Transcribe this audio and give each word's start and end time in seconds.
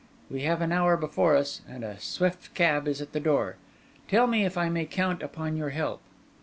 "We 0.31 0.41
have 0.45 0.61
an 0.63 0.71
hour 0.71 0.97
before 0.97 1.35
us, 1.37 1.61
and 1.69 1.83
a 1.83 1.99
swift 1.99 2.55
cab 2.55 2.87
is 2.87 3.03
at 3.03 3.11
the 3.13 3.19
door. 3.19 3.57
Tell 4.07 4.25
me 4.25 4.45
if 4.45 4.57
I 4.57 4.67
may 4.67 4.85
count 4.87 5.21
upon 5.21 5.55
your 5.55 5.69
help." 5.69 6.01